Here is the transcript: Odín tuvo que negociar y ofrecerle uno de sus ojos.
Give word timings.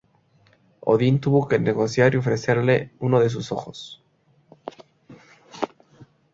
Odín 0.91 1.19
tuvo 1.19 1.47
que 1.47 1.59
negociar 1.59 2.15
y 2.15 2.17
ofrecerle 2.17 2.89
uno 2.97 3.19
de 3.19 3.29
sus 3.29 3.51
ojos. 3.51 4.03